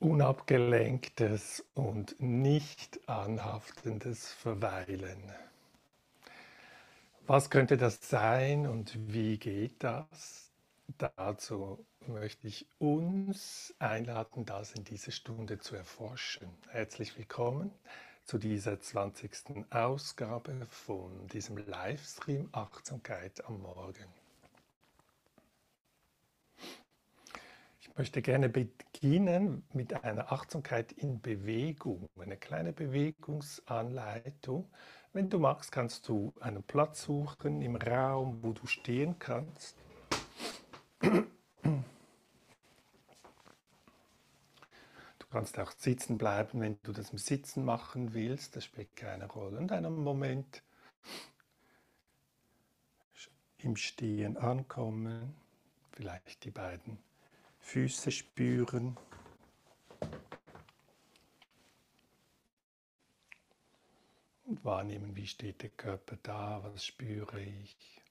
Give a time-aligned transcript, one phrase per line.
[0.00, 5.22] unabgelenktes und nicht anhaftendes Verweilen.
[7.26, 10.50] Was könnte das sein und wie geht das?
[10.98, 16.48] Dazu möchte ich uns einladen, das in dieser Stunde zu erforschen.
[16.70, 17.70] Herzlich willkommen
[18.24, 19.66] zu dieser 20.
[19.70, 24.19] Ausgabe von diesem Livestream Achtsamkeit am Morgen.
[28.00, 34.70] Möchte gerne beginnen mit einer Achtsamkeit in Bewegung, eine kleine Bewegungsanleitung.
[35.12, 39.76] Wenn du magst, kannst du einen Platz suchen im Raum, wo du stehen kannst.
[41.02, 41.26] Du
[45.30, 49.58] kannst auch sitzen bleiben, wenn du das im Sitzen machen willst, das spielt keine Rolle.
[49.58, 50.62] Und einen Moment
[53.58, 55.36] im Stehen ankommen,
[55.92, 56.96] vielleicht die beiden
[57.70, 58.96] Füße spüren.
[64.42, 68.02] Und wahrnehmen, wie steht der Körper da, was spüre ich.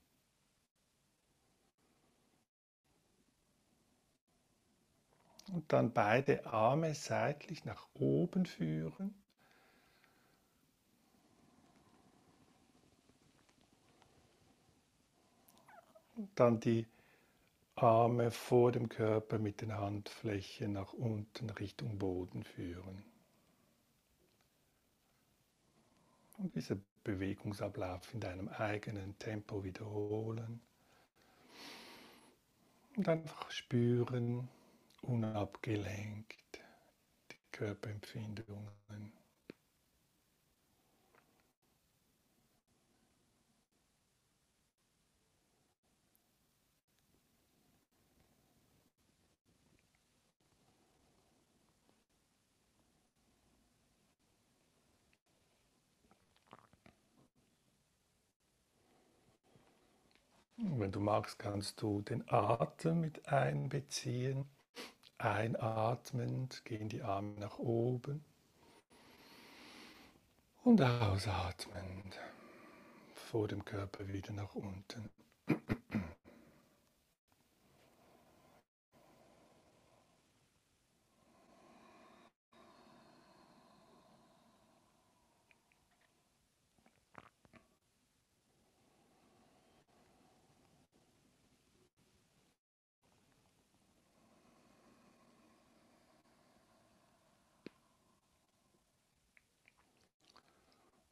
[5.52, 9.14] Und dann beide Arme seitlich nach oben führen.
[16.16, 16.88] Und dann die
[17.82, 23.04] Arme vor dem Körper mit den Handflächen nach unten Richtung Boden führen.
[26.38, 30.62] Und dieser Bewegungsablauf in deinem eigenen Tempo wiederholen.
[32.96, 34.50] Und einfach spüren,
[35.02, 36.62] unabgelenkt,
[37.32, 39.09] die Körperempfindungen.
[60.80, 64.46] Wenn du magst, kannst du den Atem mit einbeziehen.
[65.18, 68.24] Einatmend gehen die Arme nach oben
[70.64, 72.18] und ausatmend
[73.14, 75.10] vor dem Körper wieder nach unten.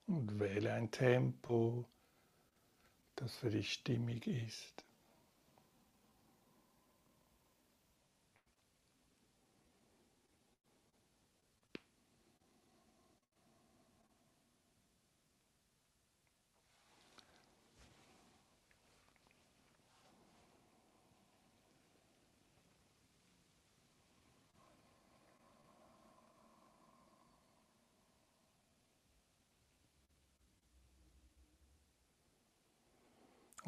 [0.07, 0.39] und
[0.73, 1.85] ein Tempo,
[3.15, 4.86] das für dich stimmig ist.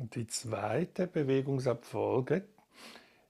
[0.09, 2.44] Und die zweite Bewegungsabfolge,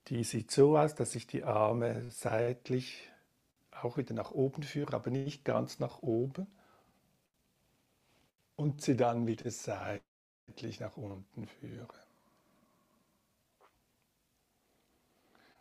[0.08, 3.12] die sieht so aus, dass ich die Arme seitlich
[3.82, 6.48] auch wieder nach oben führe, aber nicht ganz nach oben.
[8.56, 12.00] Und sie dann wieder seitlich nach unten führe.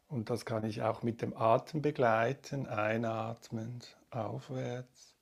[0.06, 5.16] Und das kann ich auch mit dem Atem begleiten, einatmend aufwärts,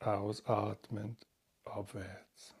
[0.00, 1.28] ausatmend
[1.64, 2.56] abwärts.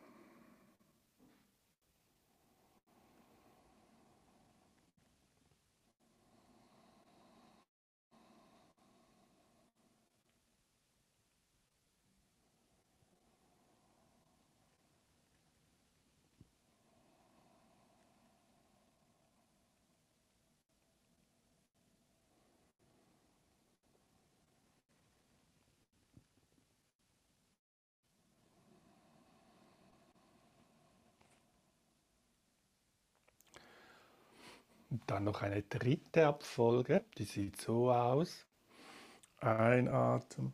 [35.14, 38.46] Dann noch eine dritte Abfolge, die sieht so aus.
[39.38, 40.52] Einatmen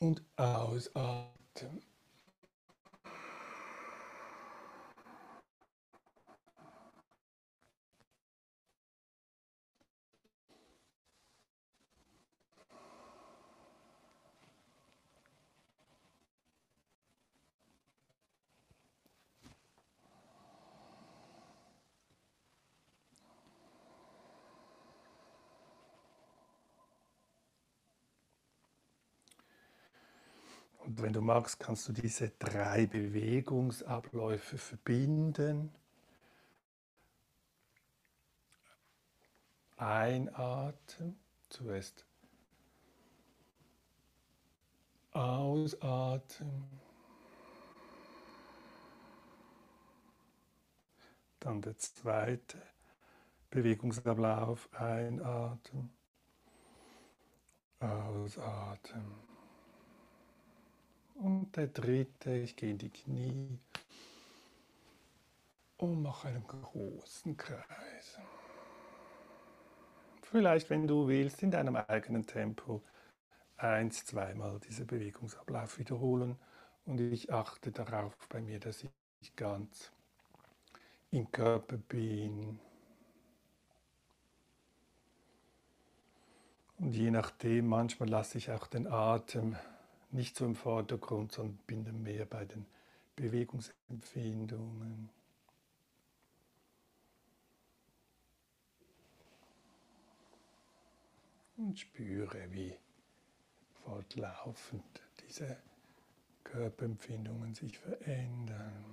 [0.00, 1.82] und ausatmen.
[31.02, 35.72] Wenn du magst, kannst du diese drei Bewegungsabläufe verbinden.
[39.76, 41.18] Einatmen,
[41.48, 42.04] zuerst
[45.12, 46.80] ausatmen.
[51.40, 52.60] Dann der zweite
[53.48, 55.90] Bewegungsablauf, einatmen,
[57.80, 59.29] ausatmen.
[61.20, 63.58] Und der dritte, ich gehe in die Knie
[65.76, 68.18] und mache einen großen Kreis.
[70.22, 72.82] Vielleicht, wenn du willst, in deinem eigenen Tempo
[73.58, 76.38] eins, zweimal diese Bewegungsablauf wiederholen.
[76.86, 78.82] Und ich achte darauf bei mir, dass
[79.20, 79.92] ich ganz
[81.10, 82.58] im Körper bin.
[86.78, 89.58] Und je nachdem, manchmal lasse ich auch den Atem
[90.12, 92.66] nicht so im Vordergrund, sondern bin dann mehr bei den
[93.16, 95.10] Bewegungsempfindungen.
[101.56, 102.74] Und spüre, wie
[103.84, 105.58] fortlaufend diese
[106.42, 108.84] Körperempfindungen sich verändern.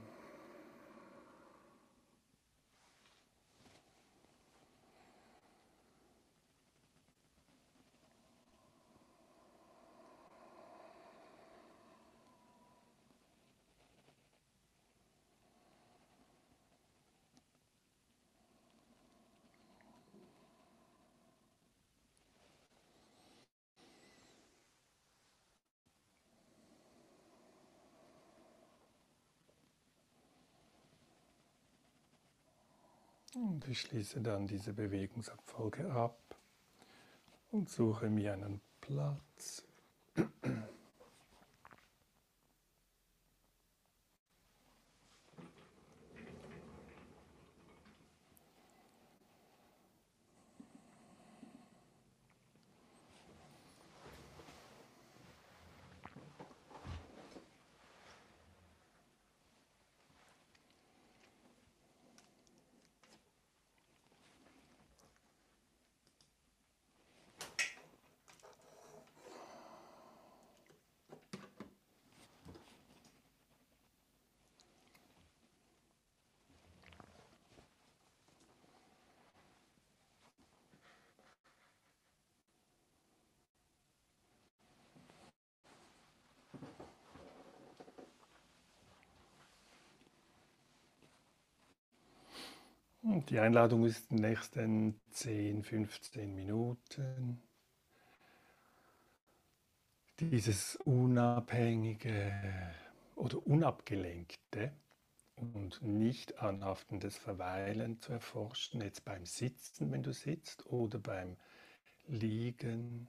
[33.40, 36.18] Und ich schließe dann diese Bewegungsabfolge ab
[37.52, 39.64] und suche mir einen Platz.
[93.10, 97.42] Die Einladung ist in den nächsten 10, 15 Minuten.
[100.20, 102.34] Dieses unabhängige
[103.16, 104.74] oder unabgelenkte
[105.38, 111.38] und nicht anhaftendes Verweilen zu erforschen, jetzt beim Sitzen, wenn du sitzt, oder beim
[112.08, 113.08] Liegen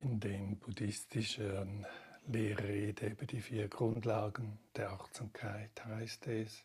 [0.00, 1.86] in den buddhistischen
[2.26, 6.64] Lehrrede über die vier Grundlagen der Achtsamkeit heißt es,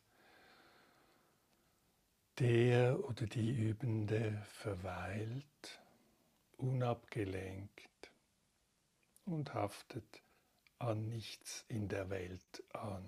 [2.40, 5.82] der oder die Übende verweilt,
[6.58, 8.12] unabgelenkt
[9.26, 10.22] und haftet
[10.80, 13.06] an nichts in der Welt an.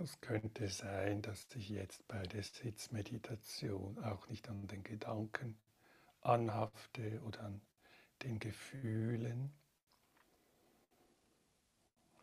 [0.00, 5.58] Das könnte sein, dass ich jetzt bei der Sitzmeditation auch nicht an den Gedanken
[6.22, 7.60] anhafte oder an
[8.22, 9.52] den Gefühlen.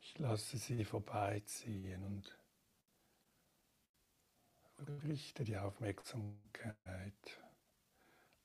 [0.01, 2.35] Ich lasse sie vorbeiziehen und
[5.03, 7.43] richte die Aufmerksamkeit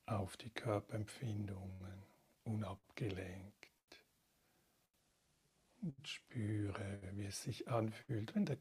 [0.05, 2.03] auf die Körperempfindungen
[2.43, 3.71] unabgelenkt
[5.81, 8.59] und spüre, wie es sich anfühlt, wenn der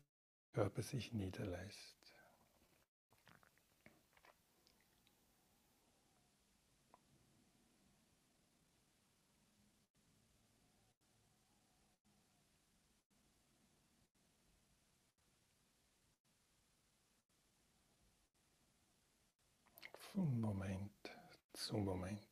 [0.53, 1.97] Körper sich niederlässt.
[20.13, 20.93] Von Moment
[21.55, 22.32] zu Moment.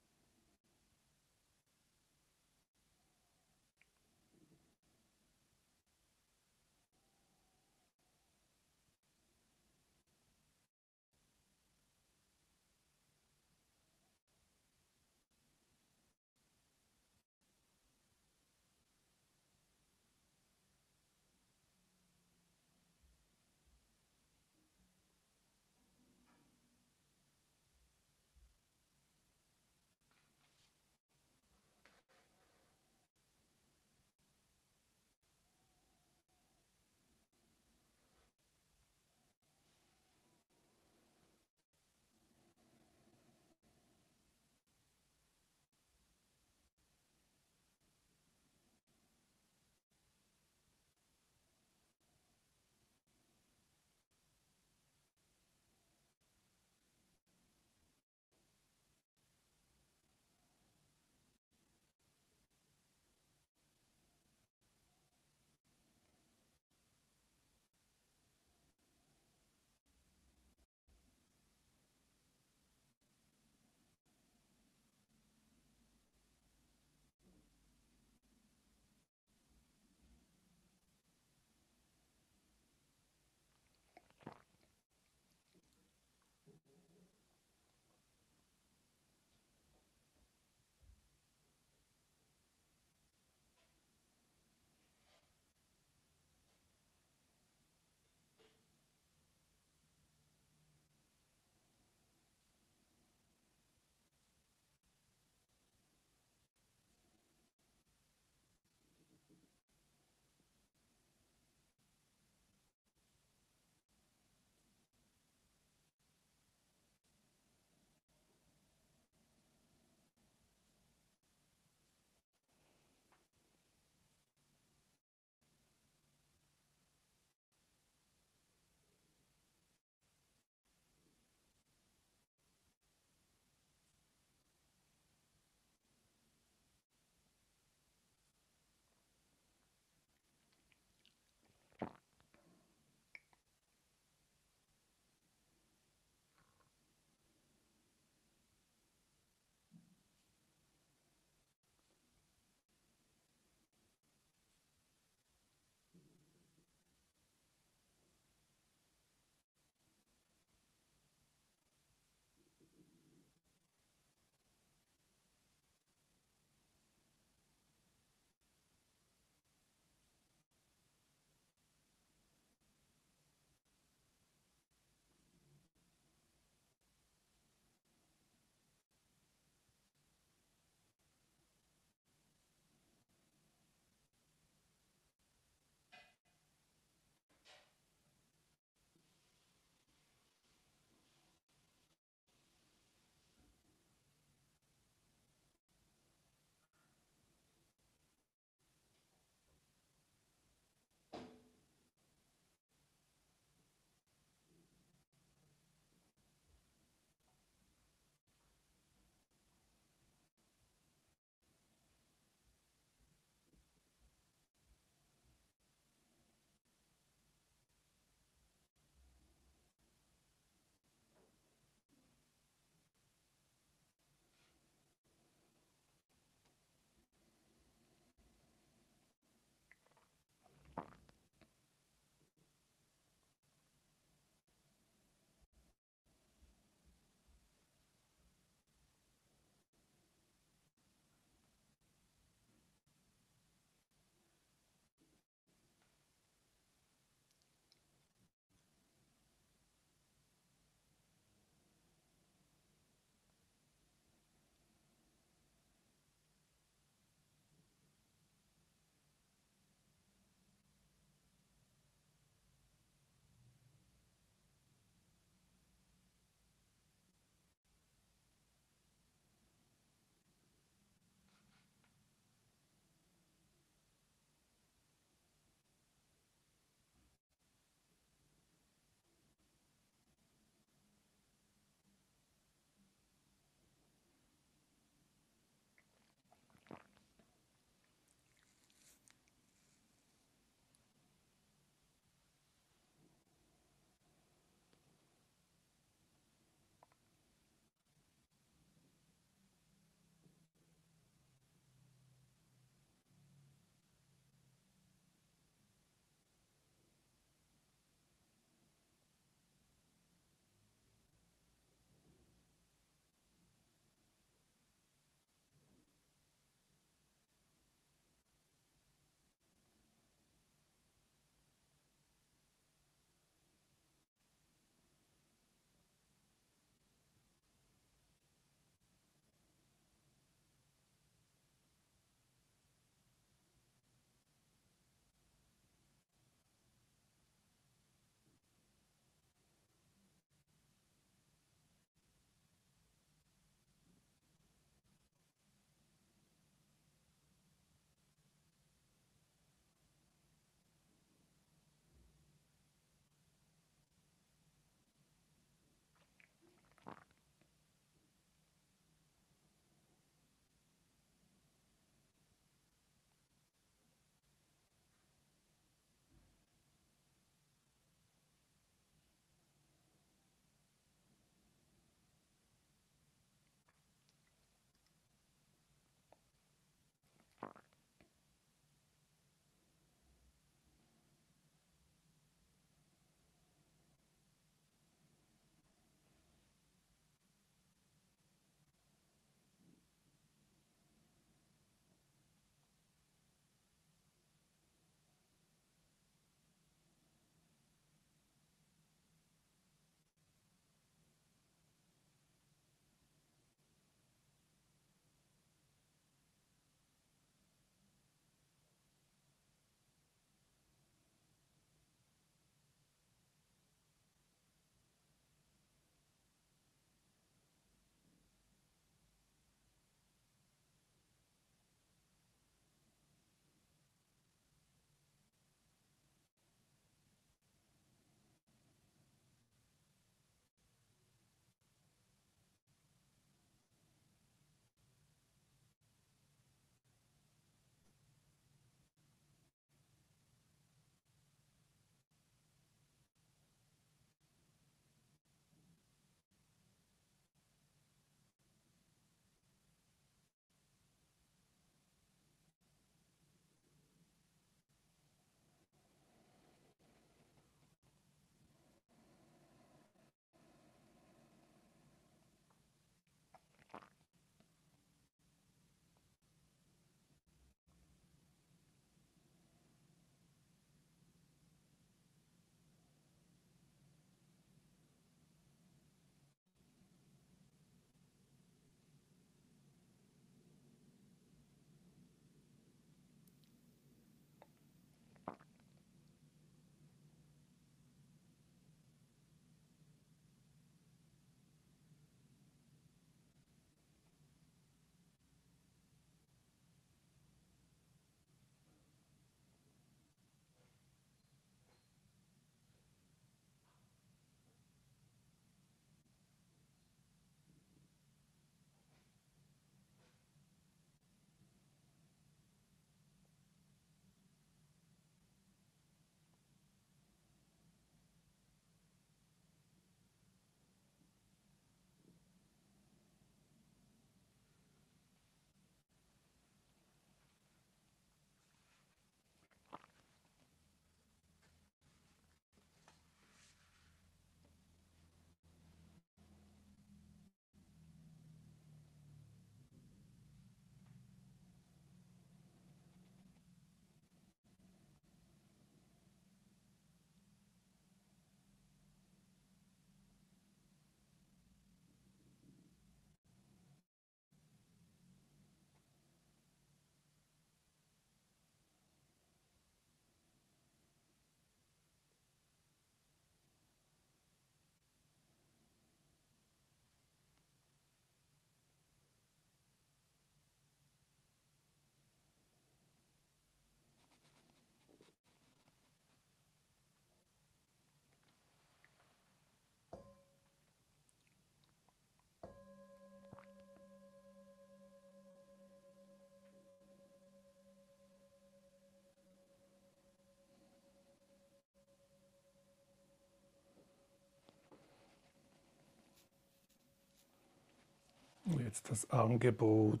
[598.72, 600.00] Jetzt das Angebot,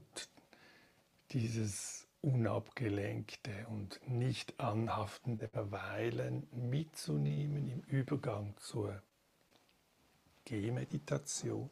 [1.32, 9.02] dieses unabgelenkte und nicht anhaftende Verweilen mitzunehmen im Übergang zur
[10.46, 11.68] Gehmeditation.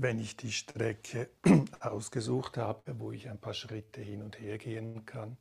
[0.00, 1.28] Wenn ich die Strecke
[1.80, 5.36] ausgesucht habe, wo ich ein paar Schritte hin und her gehen kann,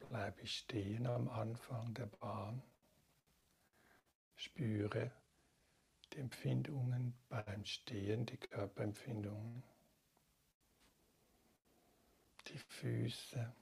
[0.00, 2.60] bleibe ich stehen am Anfang der Bahn,
[4.34, 5.12] spüre
[6.12, 9.62] die Empfindungen beim Stehen, die Körperempfindungen,
[12.48, 13.54] die Füße,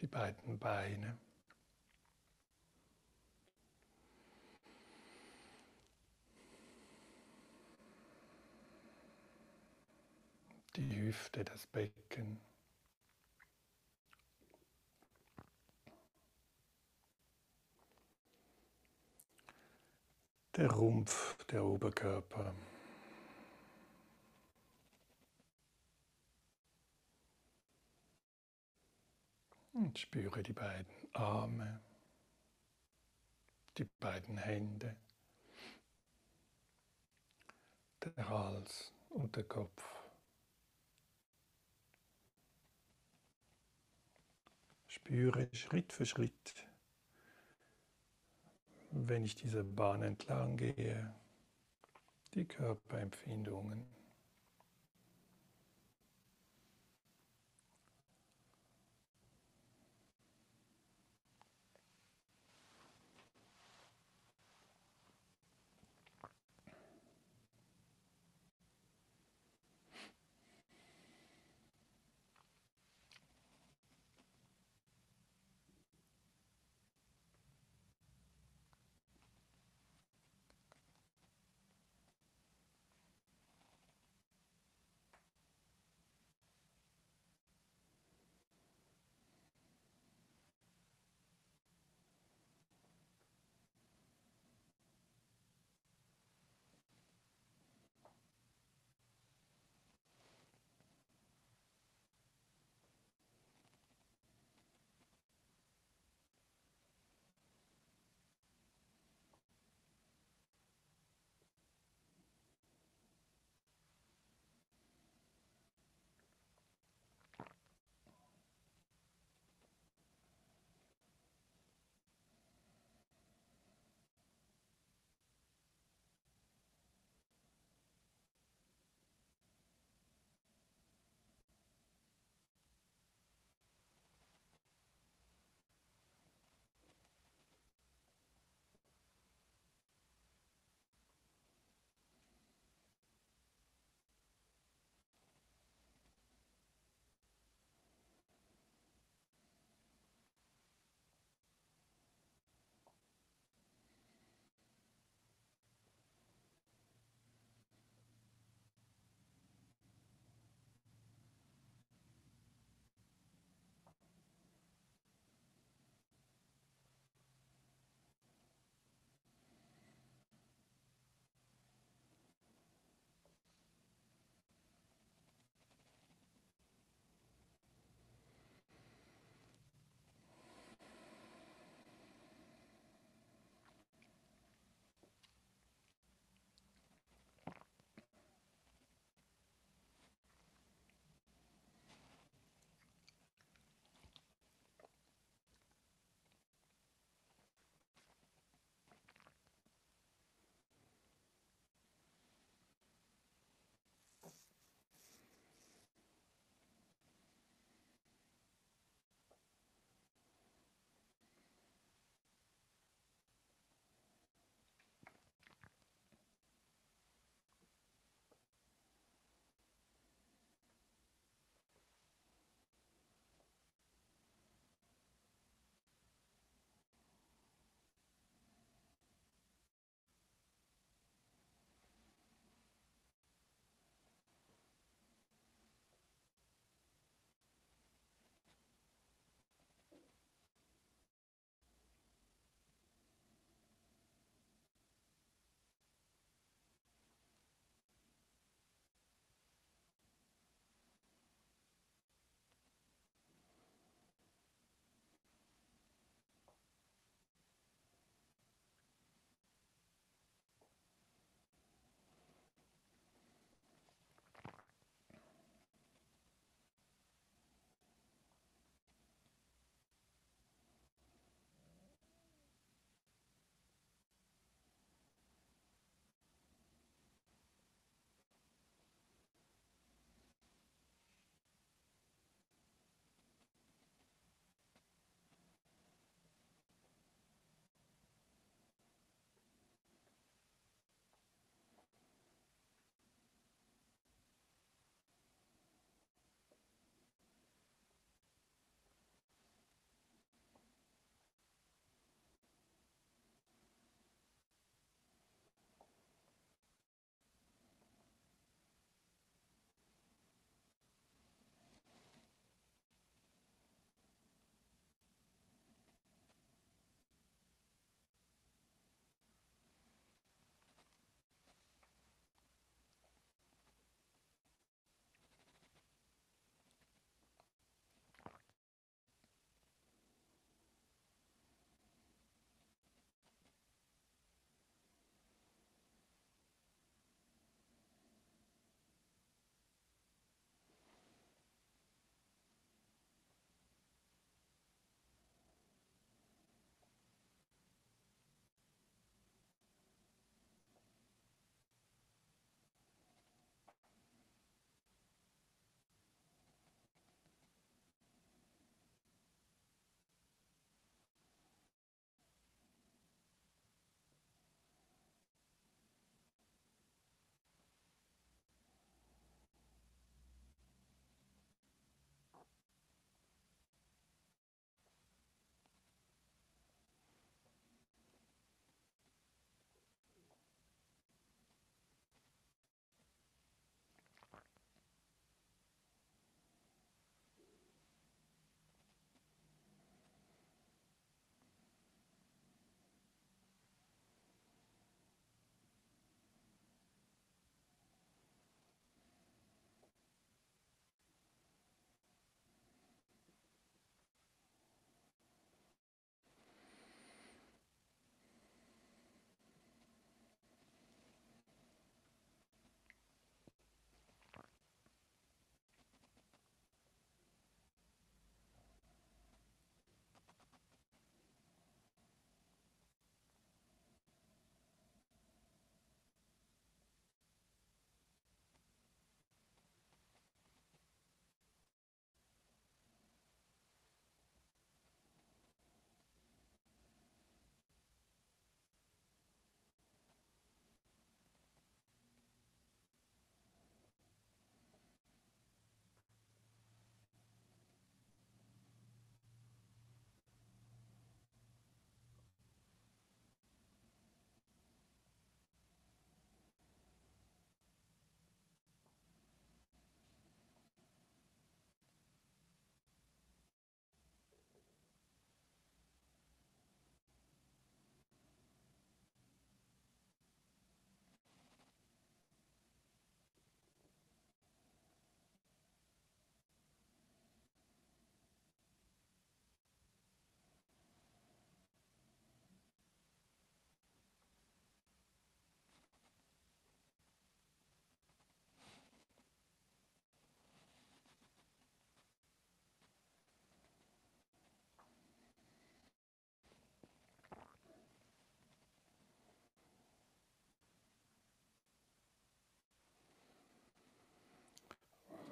[0.00, 1.18] die beiden Beine.
[10.78, 12.40] Die Hüfte, das Becken.
[20.54, 22.54] Der Rumpf, der Oberkörper.
[29.72, 31.80] Und spüre die beiden Arme,
[33.76, 34.96] die beiden Hände,
[38.02, 39.97] der Hals und der Kopf.
[45.08, 46.66] Spüre Schritt für Schritt,
[48.90, 51.14] wenn ich diese Bahn entlang gehe,
[52.34, 53.86] die Körperempfindungen.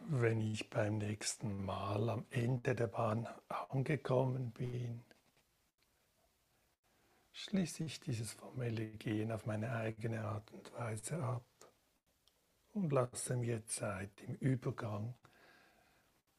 [0.08, 5.02] Wenn ich beim nächsten Mal am Ende der Bahn angekommen bin,
[7.32, 11.44] schließe ich dieses formelle Gehen auf meine eigene Art und Weise ab
[12.72, 15.14] und lasse mir Zeit im Übergang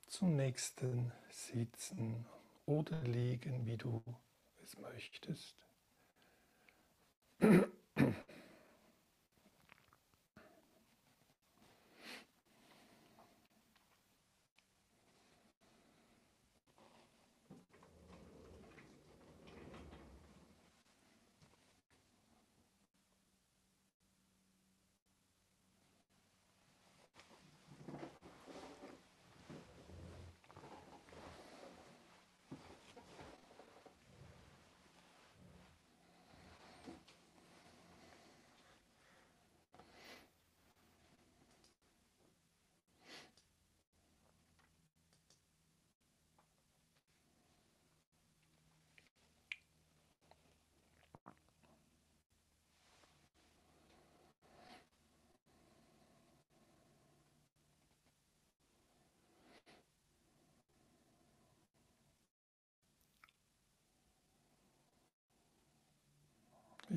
[0.07, 2.25] zum nächsten Sitzen
[2.65, 4.01] oder Liegen, wie du
[4.63, 5.55] es möchtest.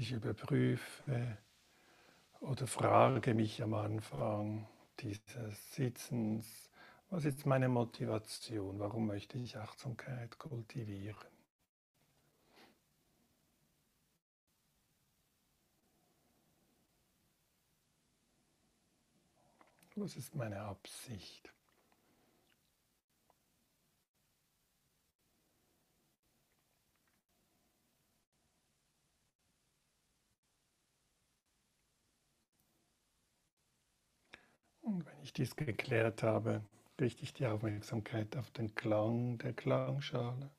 [0.01, 1.36] Ich überprüfe
[2.40, 4.66] oder frage mich am Anfang
[4.98, 6.70] dieses Sitzens,
[7.11, 8.78] was ist meine Motivation?
[8.78, 11.28] Warum möchte ich Achtsamkeit kultivieren?
[19.96, 21.53] Was ist meine Absicht?
[34.91, 36.62] Und wenn ich dies geklärt habe,
[37.01, 40.51] richte ich die Aufmerksamkeit auf den Klang der Klangschale.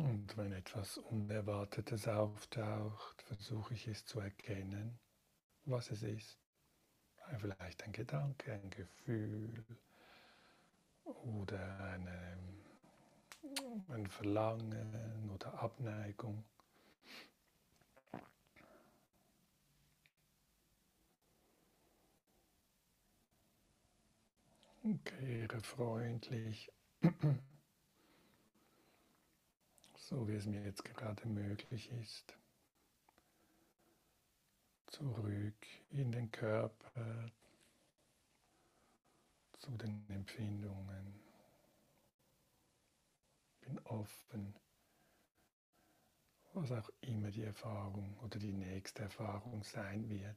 [0.00, 4.98] Und wenn etwas Unerwartetes auftaucht, versuche ich es zu erkennen,
[5.66, 6.38] was es ist.
[7.38, 9.62] Vielleicht ein Gedanke, ein Gefühl
[11.04, 12.38] oder eine,
[13.88, 16.44] ein Verlangen oder Abneigung.
[25.04, 26.72] Kehre freundlich
[30.10, 32.36] so wie es mir jetzt gerade möglich ist.
[34.88, 37.30] Zurück in den Körper,
[39.60, 41.14] zu den Empfindungen.
[43.60, 44.56] Bin offen,
[46.54, 50.36] was auch immer die Erfahrung oder die nächste Erfahrung sein wird.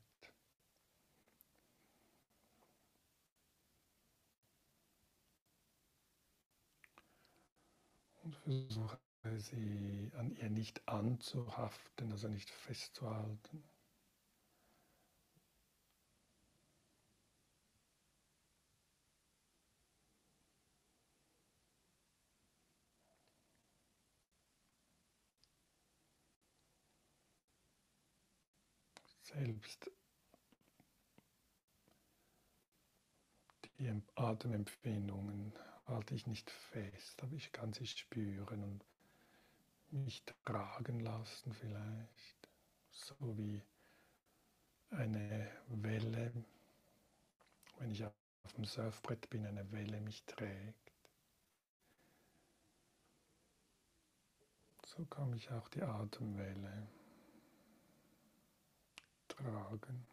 [8.22, 9.03] Und versuche
[9.38, 13.64] sie an ihr nicht anzuhaften, also nicht festzuhalten.
[29.24, 29.90] Selbst
[33.80, 35.54] die Atemempfindungen
[35.88, 38.86] halte ich nicht fest, aber ich kann sie spüren und
[39.94, 42.50] mich tragen lassen vielleicht,
[42.90, 43.62] so wie
[44.90, 46.32] eine Welle,
[47.78, 48.14] wenn ich auf
[48.56, 50.92] dem Surfbrett bin, eine Welle mich trägt.
[54.86, 56.88] So kann mich auch die Atemwelle
[59.28, 60.06] tragen,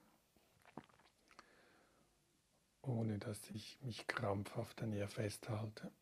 [2.83, 5.93] ohne dass ich mich krampfhaft an ihr festhalte.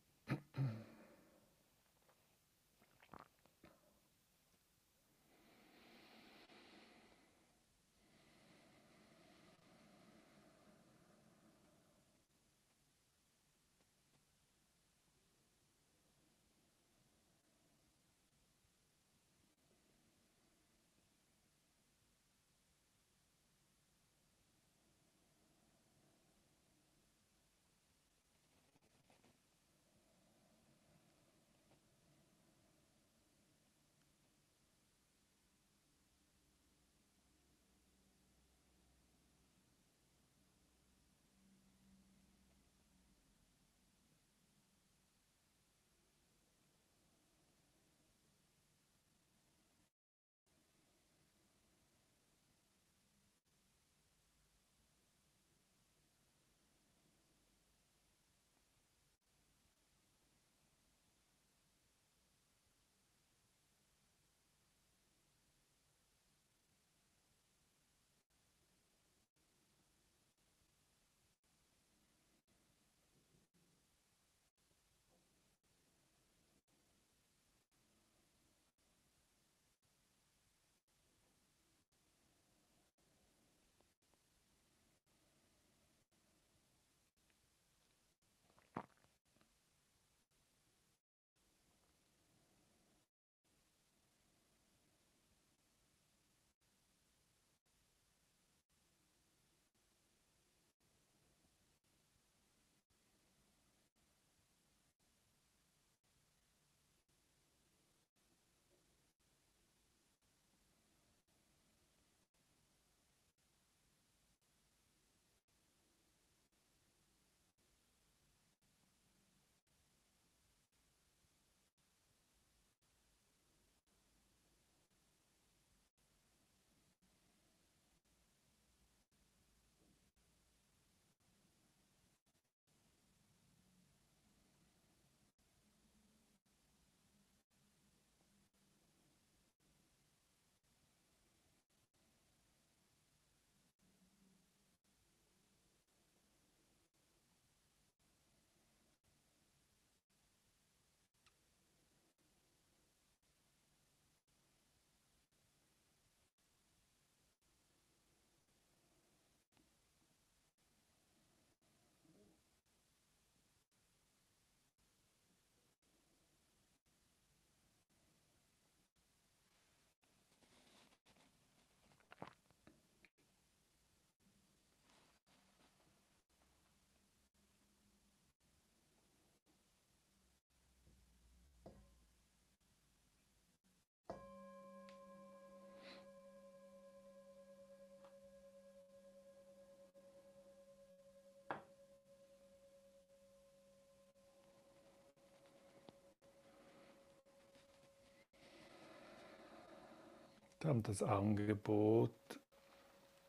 [200.59, 202.11] Dann das Angebot,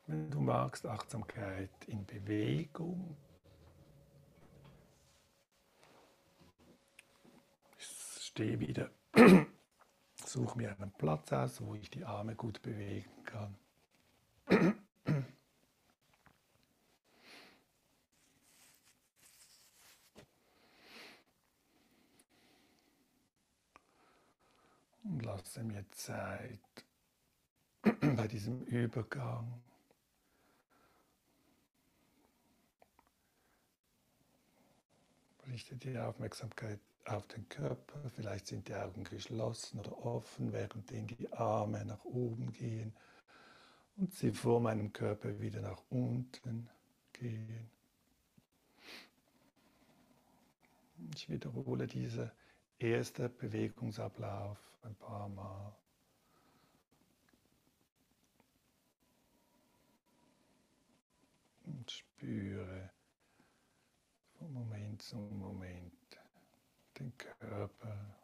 [0.05, 3.15] wenn du magst, Achtsamkeit in Bewegung.
[7.77, 7.85] Ich
[8.25, 8.91] stehe wieder,
[10.25, 13.55] suche mir einen Platz aus, wo ich die Arme gut bewegen kann.
[25.03, 26.59] Und lasse mir Zeit
[28.15, 29.61] bei diesem Übergang.
[35.47, 38.09] Richte die Aufmerksamkeit auf den Körper.
[38.15, 42.93] Vielleicht sind die Augen geschlossen oder offen, während die Arme nach oben gehen
[43.97, 46.69] und sie vor meinem Körper wieder nach unten
[47.13, 47.69] gehen.
[51.15, 52.31] Ich wiederhole diese
[52.79, 55.75] erste Bewegungsablauf ein paar Mal.
[61.65, 62.91] Und spüre
[64.37, 65.91] von Moment zu Moment
[66.99, 68.15] den Körper,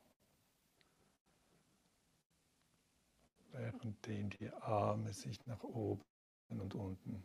[3.51, 6.03] während die Arme sich nach oben
[6.49, 7.23] und unten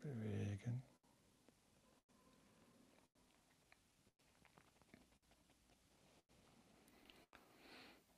[0.00, 0.82] bewegen.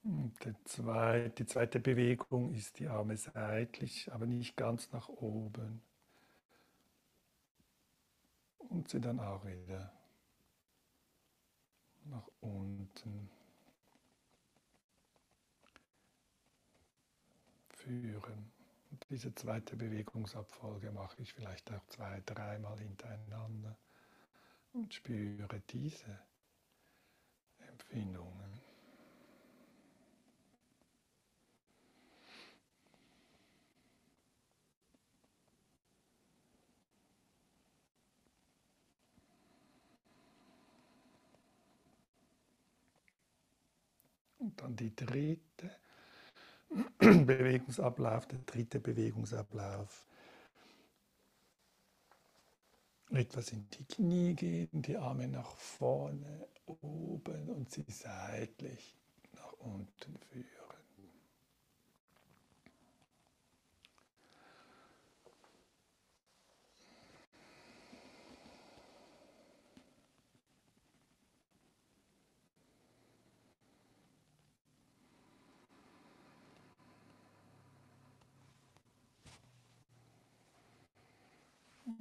[0.05, 5.83] Die zweite Bewegung ist die Arme seitlich, aber nicht ganz nach oben.
[8.75, 9.93] Und sie dann auch wieder
[12.07, 13.31] nach unten
[17.69, 18.51] führen.
[18.91, 23.79] Und diese zweite Bewegungsabfolge mache ich vielleicht auch zwei, dreimal hintereinander
[24.73, 26.19] und spüre diese
[27.69, 28.61] Empfindungen.
[44.45, 45.71] Und dann die dritte
[46.99, 50.05] Bewegungsablauf, der dritte Bewegungsablauf.
[53.11, 58.95] Etwas in die Knie gehen, die Arme nach vorne, oben und sie seitlich
[59.33, 60.74] nach unten führen.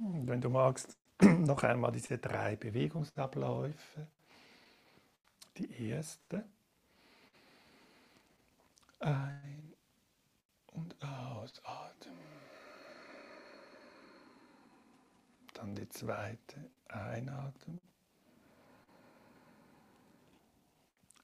[0.06, 4.06] Wenn du magst, noch einmal diese drei Bewegungsabläufe.
[5.56, 6.44] Die erste.
[8.98, 9.72] Ein-
[10.72, 12.18] und ausatmen.
[15.54, 16.70] Dann die zweite.
[16.88, 17.80] Einatmen.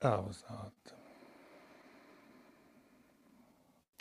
[0.01, 0.73] Ausatmen.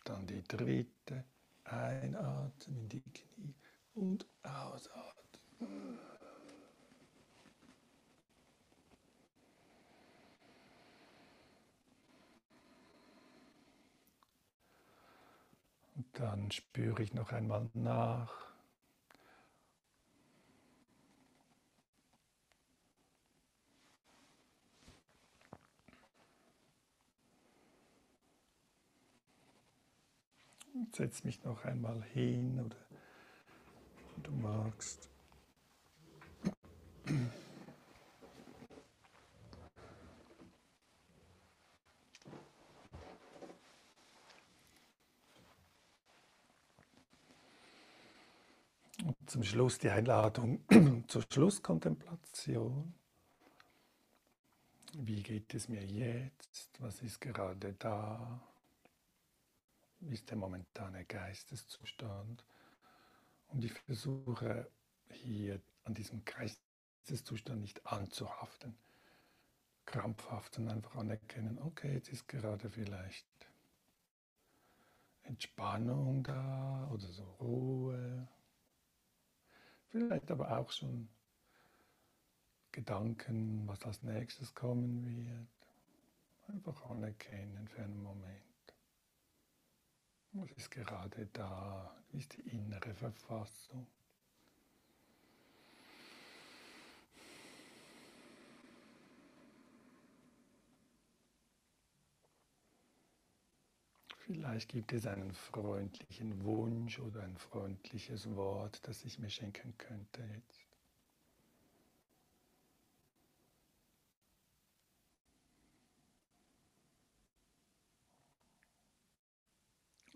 [0.06, 1.26] Dann die dritte.
[1.66, 3.59] Einatmen in die Knie
[4.00, 6.00] und ausatmen.
[15.96, 18.34] Und dann spüre ich noch einmal nach.
[30.94, 32.89] Setze mich noch einmal hin oder
[34.24, 35.10] du magst.
[49.04, 50.64] Und zum Schluss die Einladung
[51.08, 52.94] zur Schlusskontemplation.
[54.94, 56.70] Wie geht es mir jetzt?
[56.80, 58.42] Was ist gerade da?
[60.00, 62.44] Wie ist der momentane Geisteszustand?
[63.50, 64.70] Und ich versuche
[65.10, 68.76] hier an diesem Geisteszustand nicht anzuhaften,
[69.86, 73.26] krampfhaft, sondern einfach anerkennen, okay, jetzt ist gerade vielleicht
[75.24, 78.28] Entspannung da oder so Ruhe.
[79.90, 81.10] Vielleicht aber auch schon
[82.72, 86.56] Gedanken, was als nächstes kommen wird.
[86.56, 88.49] Einfach anerkennen für einen Moment.
[90.34, 91.92] Was ist gerade da?
[92.12, 93.88] Wie ist die innere Verfassung?
[104.18, 110.22] Vielleicht gibt es einen freundlichen Wunsch oder ein freundliches Wort, das ich mir schenken könnte
[110.22, 110.59] jetzt.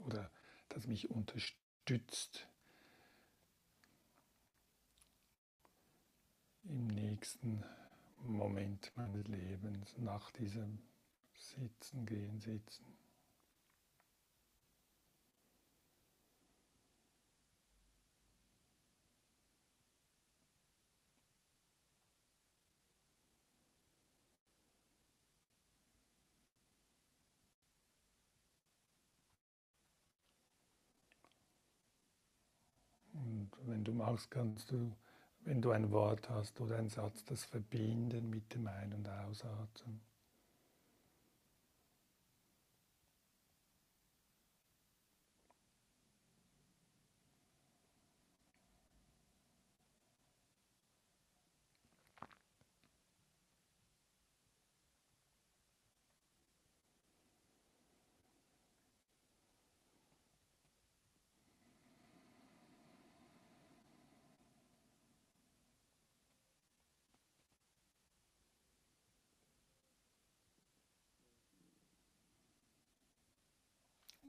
[0.06, 0.32] Oder
[0.70, 2.48] das mich unterstützt
[6.64, 7.64] im nächsten
[8.20, 10.80] Moment meines Lebens, nach diesem
[11.36, 12.86] Sitzen, Gehen, Sitzen.
[33.14, 33.52] Und
[33.84, 34.92] du magst, kannst du
[35.46, 40.02] wenn du ein Wort hast oder einen Satz, das verbinden mit dem Ein- und Ausatmen.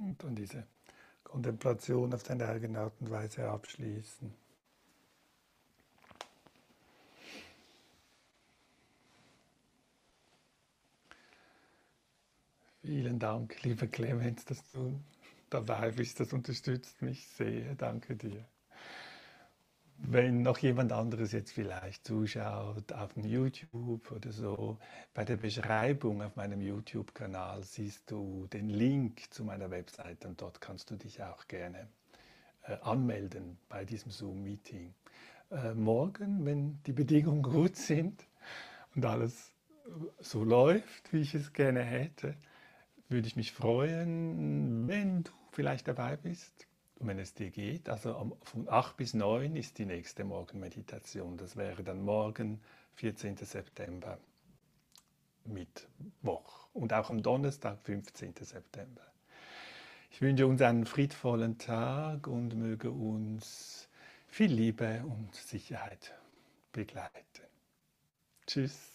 [0.04, 0.66] Und dann diese
[1.22, 4.30] Kontemplation auf deine eigene Art und Weise abschließen.
[12.82, 15.00] Vielen Dank, lieber Clemens, dass du
[15.48, 16.20] dabei bist.
[16.20, 17.74] Das unterstützt mich sehr.
[17.74, 18.44] Danke dir.
[20.06, 24.78] Wenn noch jemand anderes jetzt vielleicht zuschaut auf dem YouTube oder so,
[25.14, 30.60] bei der Beschreibung auf meinem YouTube-Kanal siehst du den Link zu meiner Website und dort
[30.60, 31.88] kannst du dich auch gerne
[32.64, 34.92] äh, anmelden bei diesem Zoom-Meeting.
[35.50, 38.26] Äh, morgen, wenn die Bedingungen gut sind
[38.94, 39.54] und alles
[40.20, 42.36] so läuft, wie ich es gerne hätte,
[43.08, 46.66] würde ich mich freuen, wenn du vielleicht dabei bist
[47.06, 51.36] wenn es dir geht, also von 8 bis 9 ist die nächste Morgenmeditation.
[51.36, 52.60] Das wäre dann morgen,
[52.94, 53.36] 14.
[53.36, 54.18] September,
[55.44, 56.68] Mittwoch.
[56.72, 58.34] Und auch am Donnerstag, 15.
[58.40, 59.02] September.
[60.10, 63.88] Ich wünsche uns einen friedvollen Tag und möge uns
[64.28, 66.14] viel Liebe und Sicherheit
[66.72, 67.48] begleiten.
[68.46, 68.93] Tschüss.